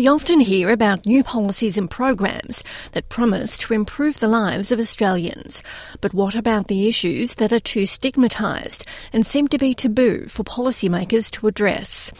[0.00, 4.78] We often hear about new policies and programs that promise to improve the lives of
[4.78, 5.62] Australians.
[6.00, 10.42] But what about the issues that are too stigmatised and seem to be taboo for
[10.42, 12.10] policymakers to address?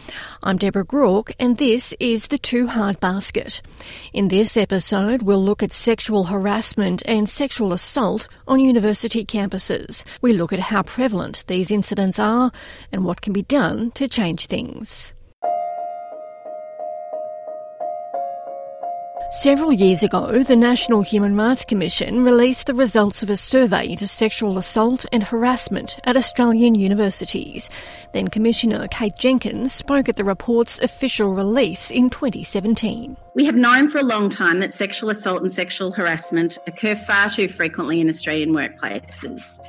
[0.43, 3.63] I'm Deborah Groarke and this is The Too Hard Basket.
[4.13, 10.03] In this episode, we'll look at sexual harassment and sexual assault on university campuses.
[10.21, 12.51] We look at how prevalent these incidents are
[12.91, 15.15] and what can be done to change things.
[19.31, 24.05] Several years ago, the National Human Rights Commission released the results of a survey into
[24.05, 27.69] sexual assault and harassment at Australian universities.
[28.11, 33.15] Then Commissioner Kate Jenkins spoke at the report's official release in 2017.
[33.33, 37.29] We have known for a long time that sexual assault and sexual harassment occur far
[37.29, 39.59] too frequently in Australian workplaces.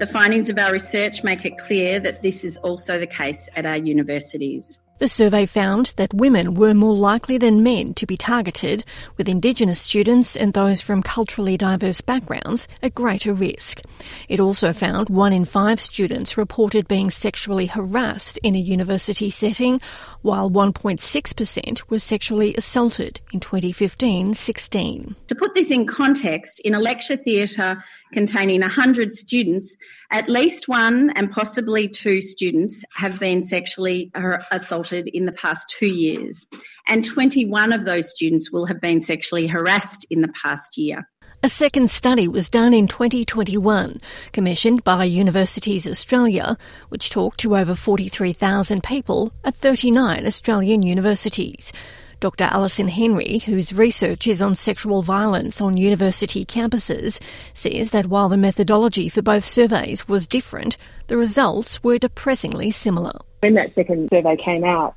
[0.00, 3.66] The findings of our research make it clear that this is also the case at
[3.66, 4.78] our universities.
[5.00, 8.84] The survey found that women were more likely than men to be targeted,
[9.16, 13.80] with Indigenous students and those from culturally diverse backgrounds at greater risk.
[14.28, 19.80] It also found one in five students reported being sexually harassed in a university setting,
[20.20, 25.14] while 1.6% were sexually assaulted in 2015-16.
[25.28, 29.74] To put this in context, in a lecture theatre containing 100 students,
[30.10, 34.10] at least one and possibly two students have been sexually
[34.50, 36.48] assaulted in the past two years,
[36.88, 41.08] and 21 of those students will have been sexually harassed in the past year.
[41.42, 43.98] A second study was done in 2021,
[44.32, 46.58] commissioned by Universities Australia,
[46.90, 51.72] which talked to over 43,000 people at 39 Australian universities.
[52.20, 52.44] Dr.
[52.44, 57.18] Alison Henry, whose research is on sexual violence on university campuses,
[57.54, 63.18] says that while the methodology for both surveys was different, the results were depressingly similar.
[63.40, 64.96] When that second survey came out,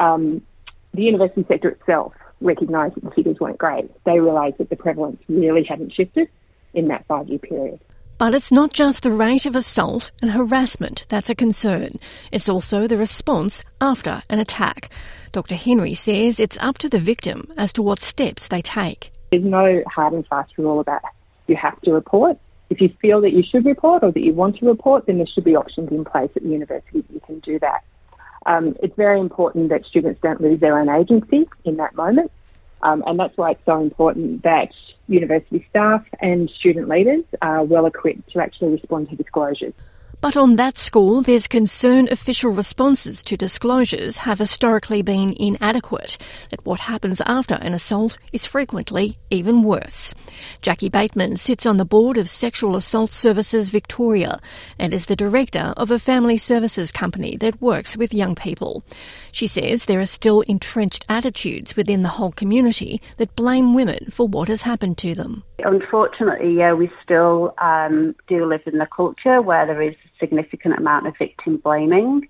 [0.00, 0.42] um,
[0.92, 3.88] the university sector itself recognised that the figures weren't great.
[4.04, 6.28] They realised that the prevalence really hadn't shifted
[6.74, 7.80] in that five year period.
[8.24, 11.98] But it's not just the rate of assault and harassment that's a concern.
[12.32, 14.88] It's also the response after an attack.
[15.32, 15.56] Dr.
[15.56, 19.12] Henry says it's up to the victim as to what steps they take.
[19.30, 21.02] There's no hard and fast rule about
[21.48, 22.38] you have to report.
[22.70, 25.26] If you feel that you should report or that you want to report, then there
[25.26, 27.84] should be options in place at the university that you can do that.
[28.46, 32.32] Um, it's very important that students don't lose their own agency in that moment.
[32.80, 34.72] Um, and that's why it's so important that
[35.06, 39.74] university staff and student leaders are well equipped to actually respond to disclosures.
[40.24, 46.16] But on that score, there's concern official responses to disclosures have historically been inadequate,
[46.48, 50.14] that what happens after an assault is frequently even worse.
[50.62, 54.40] Jackie Bateman sits on the board of Sexual Assault Services Victoria
[54.78, 58.82] and is the director of a family services company that works with young people.
[59.30, 64.26] She says there are still entrenched attitudes within the whole community that blame women for
[64.26, 65.44] what has happened to them.
[65.58, 71.06] Unfortunately, yeah, we still um, do live in the culture where there is significant amount
[71.06, 72.28] of victim blaming.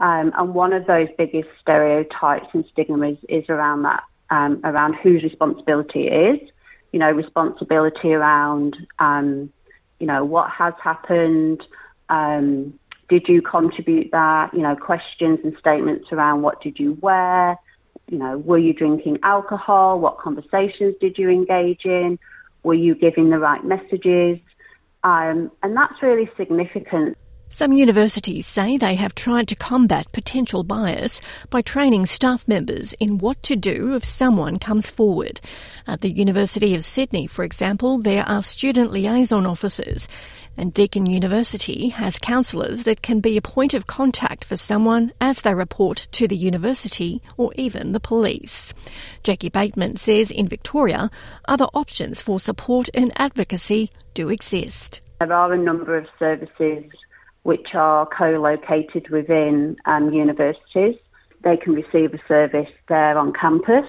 [0.00, 5.22] Um, and one of those biggest stereotypes and stigmas is around that, um, around whose
[5.22, 6.48] responsibility it is.
[6.92, 9.52] You know, responsibility around, um,
[9.98, 11.62] you know, what has happened.
[12.08, 14.54] Um, did you contribute that?
[14.54, 17.58] You know, questions and statements around what did you wear?
[18.08, 19.98] You know, were you drinking alcohol?
[19.98, 22.18] What conversations did you engage in?
[22.62, 24.38] Were you giving the right messages?
[25.04, 27.16] Um, and that's really significant.
[27.50, 31.20] Some universities say they have tried to combat potential bias
[31.50, 35.40] by training staff members in what to do if someone comes forward.
[35.86, 40.08] At the University of Sydney, for example, there are student liaison officers,
[40.56, 45.42] and Deakin University has counsellors that can be a point of contact for someone as
[45.42, 48.74] they report to the university or even the police.
[49.22, 51.08] Jackie Bateman says in Victoria,
[51.46, 55.00] other options for support and advocacy do exist.
[55.20, 56.84] There are a number of services
[57.42, 60.96] which are co-located within um, universities.
[61.42, 63.86] They can receive a service there on campus.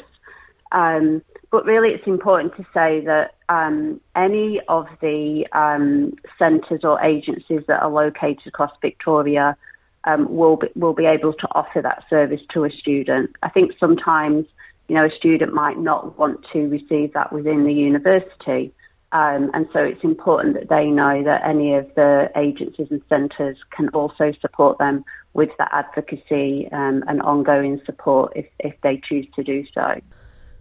[0.72, 1.22] Um,
[1.52, 7.62] but really, it's important to say that um, any of the um, centres or agencies
[7.68, 9.56] that are located across Victoria
[10.04, 13.32] um, will be, will be able to offer that service to a student.
[13.42, 14.46] I think sometimes,
[14.88, 18.74] you know, a student might not want to receive that within the university.
[19.16, 23.56] Um, and so it's important that they know that any of the agencies and centres
[23.72, 29.26] can also support them with that advocacy um, and ongoing support if, if they choose
[29.38, 30.02] to do so.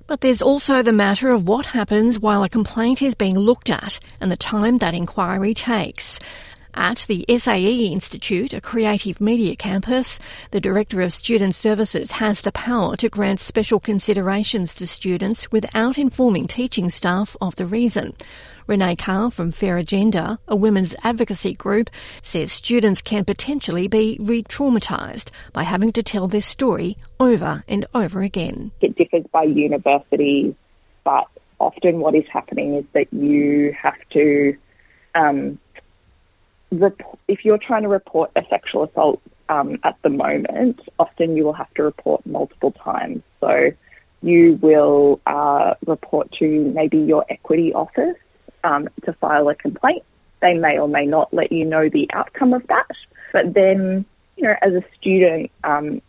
[0.07, 3.99] But there's also the matter of what happens while a complaint is being looked at
[4.21, 6.21] and the time that inquiry takes.
[6.77, 10.19] At the SAE Institute, a creative media campus,
[10.51, 15.99] the Director of Student Services has the power to grant special considerations to students without
[15.99, 18.15] informing teaching staff of the reason.
[18.67, 21.91] Renee Carr from Fair Agenda, a women's advocacy group,
[22.23, 27.87] says students can potentially be re traumatised by having to tell their story over and
[27.95, 28.73] over again.
[28.81, 30.57] It differs by university,
[31.05, 31.29] but
[31.61, 34.57] often what is happening is that you have to
[35.15, 35.59] um,
[37.29, 41.53] if you're trying to report a sexual assault um, at the moment, often you will
[41.53, 43.23] have to report multiple times.
[43.41, 43.71] So
[44.23, 48.17] you will uh, report to maybe your equity office
[48.65, 50.03] um, to file a complaint.
[50.41, 52.89] They may or may not let you know the outcome of that.
[53.33, 54.05] But then,
[54.37, 56.01] you know, as a student, um,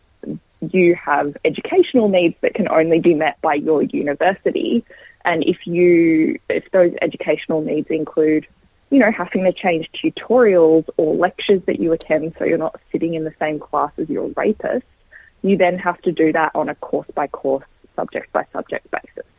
[0.60, 4.84] you have educational needs that can only be met by your university.
[5.24, 8.46] And if you, if those educational needs include
[8.90, 13.14] you know, having to change tutorials or lectures that you attend so you're not sitting
[13.14, 14.86] in the same class as your rapist,
[15.42, 17.66] you then have to do that on a course by course,
[17.96, 19.30] subject by subject basis.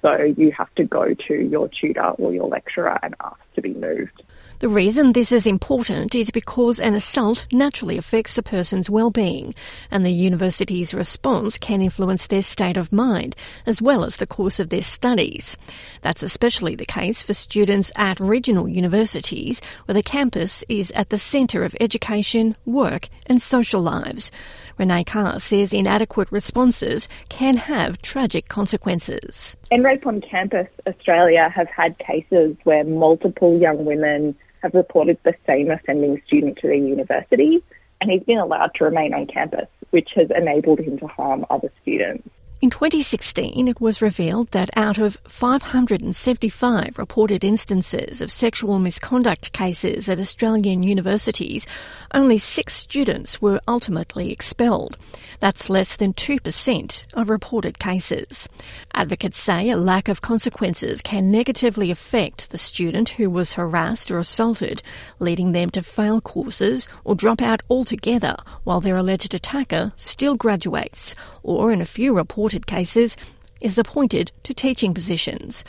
[0.00, 3.74] So you have to go to your tutor or your lecturer and ask to be
[3.74, 4.22] moved.
[4.60, 9.54] The reason this is important is because an assault naturally affects a person's well-being,
[9.88, 14.58] and the university's response can influence their state of mind, as well as the course
[14.58, 15.56] of their studies.
[16.00, 21.18] That's especially the case for students at regional universities, where the campus is at the
[21.18, 24.32] centre of education, work and social lives.
[24.76, 29.56] Renee Carr says inadequate responses can have tragic consequences.
[29.70, 35.34] End Rape on Campus Australia have had cases where multiple young women have reported the
[35.46, 37.62] same offending student to their university,
[38.00, 41.70] and he's been allowed to remain on campus, which has enabled him to harm other
[41.82, 42.28] students.
[42.60, 50.08] In 2016, it was revealed that out of 575 reported instances of sexual misconduct cases
[50.08, 51.68] at Australian universities,
[52.12, 54.98] only six students were ultimately expelled.
[55.38, 58.48] That's less than 2% of reported cases.
[58.92, 64.18] Advocates say a lack of consequences can negatively affect the student who was harassed or
[64.18, 64.82] assaulted,
[65.20, 68.34] leading them to fail courses or drop out altogether
[68.64, 71.14] while their alleged attacker still graduates,
[71.44, 73.14] or in a few reported cases,
[73.60, 75.64] is appointed to teaching positions.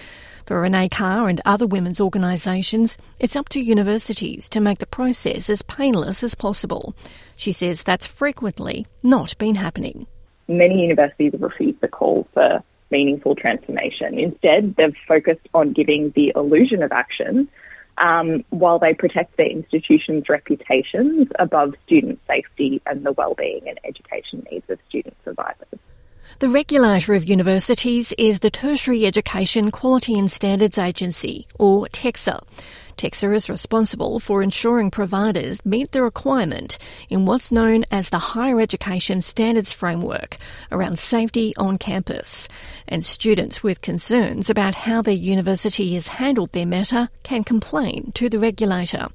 [0.46, 5.50] For Renee Carr and other women's organisations, it's up to universities to make the process
[5.50, 6.96] as painless as possible.
[7.36, 10.08] She says that's frequently not been happening.
[10.48, 14.18] Many universities have refused the call for meaningful transformation.
[14.18, 17.50] Instead, they've focused on giving the illusion of action
[17.98, 24.48] um, while they protect their institutions' reputations above student safety and the well-being and education
[24.50, 25.80] needs of student survivors.
[26.40, 32.42] The regulator of universities is the Tertiary Education Quality and Standards Agency, or TEQSA.
[32.96, 36.78] TEQSA is responsible for ensuring providers meet the requirement
[37.10, 40.38] in what's known as the Higher Education Standards Framework
[40.72, 42.48] around safety on campus.
[42.88, 48.30] And students with concerns about how their university has handled their matter can complain to
[48.30, 49.10] the regulator.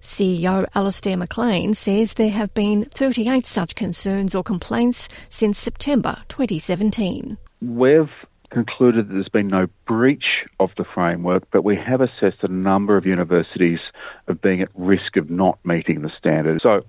[0.00, 7.36] CEO Alastair McLean says there have been 38 such concerns or complaints since September 2017.
[7.60, 8.10] We've
[8.50, 12.96] concluded that there's been no breach of the framework, but we have assessed a number
[12.96, 13.78] of universities
[14.26, 16.60] of being at risk of not meeting the standard.
[16.62, 16.82] So,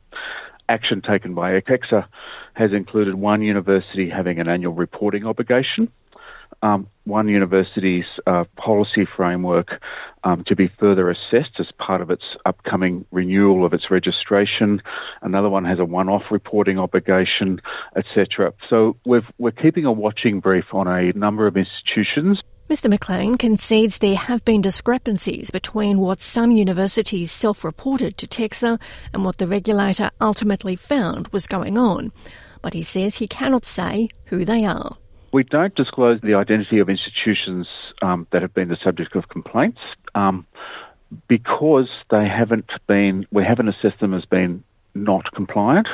[0.69, 2.05] action taken by TEQSA
[2.53, 5.91] has included one university having an annual reporting obligation
[6.61, 9.81] um, one university's uh, policy framework
[10.23, 14.81] um, to be further assessed as part of its upcoming renewal of its registration.
[15.21, 17.59] Another one has a one-off reporting obligation,
[17.95, 18.53] etc.
[18.69, 22.39] So we are keeping a watching brief on a number of institutions.
[22.69, 28.79] Mr McLean concedes there have been discrepancies between what some universities self-reported to TEQSA
[29.13, 32.13] and what the regulator ultimately found was going on.
[32.61, 34.95] But he says he cannot say who they are.
[35.33, 37.67] We don't disclose the identity of institutions
[38.01, 39.79] um, that have been the subject of complaints
[40.13, 40.45] um,
[41.27, 45.87] because they haven't been, we haven't assessed them as being not compliant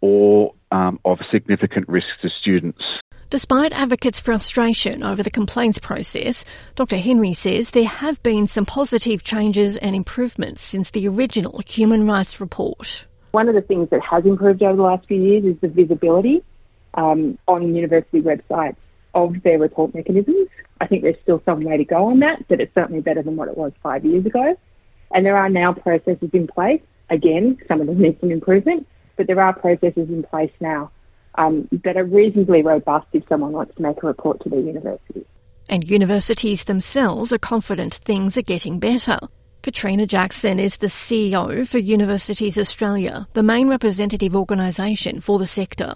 [0.00, 2.82] or um, of significant risk to students.
[3.28, 6.44] Despite advocates' frustration over the complaints process,
[6.74, 6.96] Dr.
[6.96, 12.40] Henry says there have been some positive changes and improvements since the original Human Rights
[12.40, 13.06] Report.
[13.30, 16.42] One of the things that has improved over the last few years is the visibility
[16.94, 18.76] um, on university websites
[19.14, 20.48] of their report mechanisms.
[20.80, 23.36] I think there's still some way to go on that, but it's certainly better than
[23.36, 24.56] what it was five years ago.
[25.12, 26.80] And there are now processes in place.
[27.10, 30.90] Again, some of them need some improvement, but there are processes in place now
[31.34, 35.26] um, that are reasonably robust if someone wants to make a report to their university.
[35.68, 39.18] And universities themselves are confident things are getting better.
[39.62, 45.92] Catriona Jackson is the CEO for Universities Australia, the main representative organisation for the sector.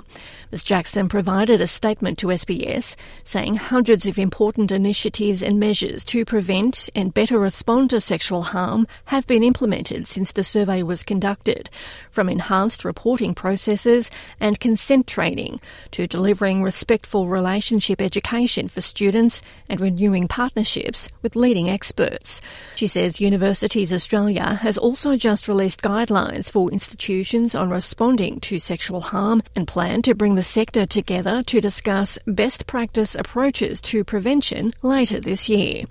[0.53, 2.95] Ms Jackson provided a statement to SBS
[3.25, 8.87] saying hundreds of important initiatives and measures to prevent and better respond to sexual harm
[9.07, 11.71] have been implemented since the survey was conducted,
[12.11, 15.59] from enhanced reporting processes and consent training
[15.91, 19.41] to delivering respectful relationship education for students
[19.71, 22.43] and renewing partnerships with leading experts.
[22.75, 29.01] She says Universities Australia has also just released guidelines for institutions on responding to sexual
[29.01, 34.73] harm and plan to bring the sector together to discuss best practice approaches to prevention
[34.83, 35.85] later this year.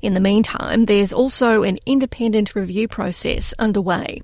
[0.00, 4.22] In the meantime, there's also an independent review process underway.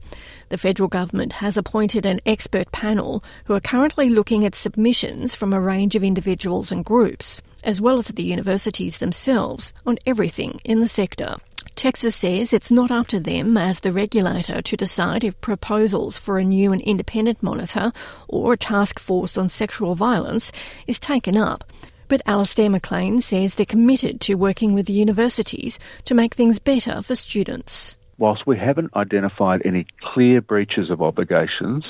[0.49, 5.53] The federal government has appointed an expert panel who are currently looking at submissions from
[5.53, 10.81] a range of individuals and groups, as well as the universities themselves, on everything in
[10.81, 11.37] the sector.
[11.77, 16.39] TEQSA says it's not up to them as the regulator to decide if proposals for
[16.39, 17.91] a new and independent monitor
[18.29, 20.53] or a task force on sexual violence
[20.87, 21.65] is taken up.
[22.07, 27.03] But Alastair McLean says they're committed to working with the universities to make things better
[27.03, 27.99] for students.
[28.19, 31.85] Whilst we haven't identified any clear breaches of obligations,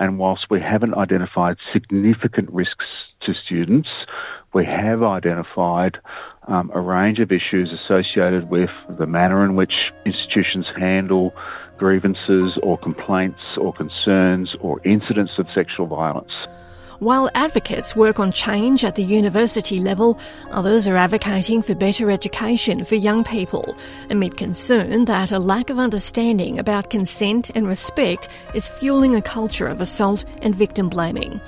[0.00, 2.86] and whilst we haven't identified significant risks
[3.26, 3.88] to students,
[4.54, 5.98] we have identified
[6.48, 9.72] um, a range of issues associated with the manner in which
[10.04, 11.34] institutions handle
[11.76, 16.32] grievances or complaints or concerns or incidents of sexual violence.
[16.98, 20.18] While advocates work on change at the university level,
[20.50, 23.76] others are advocating for better education for young people,
[24.08, 29.68] amid concern that a lack of understanding about consent and respect is fueling a culture
[29.68, 31.38] of assault and victim blaming.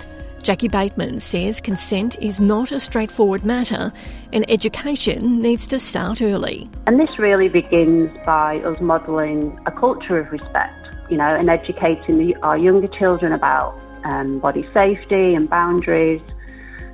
[0.49, 3.93] Jackie Bateman says consent is not a straightforward matter
[4.33, 6.71] and education needs to start early.
[6.87, 12.35] And this really begins by us modelling a culture of respect, you know, and educating
[12.43, 16.23] our younger children about um, body safety and boundaries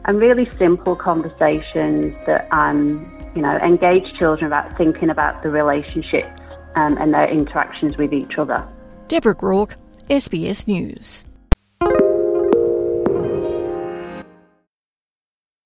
[0.06, 3.06] and really simple conversations that um,
[3.36, 6.40] you know engage children about thinking about the relationships
[6.74, 8.66] um, and their interactions with each other.
[9.06, 9.76] Deborah Groarke,
[10.10, 11.24] SBS News.